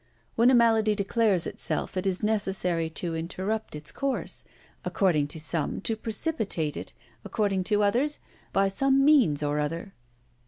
When 0.35 0.49
a 0.49 0.55
malady 0.55 0.95
declares 0.95 1.45
itself, 1.45 1.95
it 1.95 2.07
is 2.07 2.23
necessary 2.23 2.89
to 2.89 3.15
interrupt 3.15 3.75
its 3.75 3.91
course, 3.91 4.43
according 4.83 5.27
to 5.27 5.39
some, 5.39 5.79
to 5.81 5.95
precipitate 5.95 6.75
it, 6.75 6.91
according 7.23 7.65
to 7.65 7.83
others, 7.83 8.17
by 8.51 8.67
some 8.67 9.05
means 9.05 9.43
or 9.43 9.59
another. 9.59 9.93